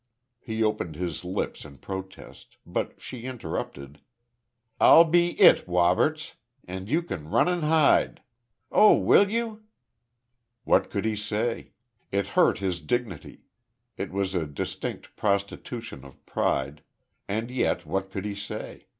He 0.39 0.63
opened 0.63 0.95
his 0.95 1.23
lips 1.23 1.63
in 1.63 1.77
protest; 1.77 2.57
but 2.65 2.99
she 2.99 3.25
interrupted: 3.25 4.01
"I'll 4.79 5.03
be 5.03 5.39
it, 5.39 5.67
Woberts, 5.67 6.33
and 6.67 6.89
you 6.89 7.03
can 7.03 7.29
run 7.29 7.47
and 7.47 7.63
hide. 7.63 8.23
Oh! 8.71 8.97
Will 8.97 9.29
you?" 9.29 9.61
What 10.63 10.89
could 10.89 11.05
he 11.05 11.15
say? 11.15 11.73
It 12.11 12.25
hurt 12.33 12.57
his 12.57 12.81
dignity 12.81 13.43
it 13.95 14.09
was 14.11 14.33
a 14.33 14.47
distinct 14.47 15.15
prostitution 15.15 16.03
of 16.03 16.25
pride 16.25 16.81
and 17.27 17.51
yet, 17.51 17.85
what 17.85 18.09
could 18.09 18.25
he 18.25 18.33
say? 18.33 18.87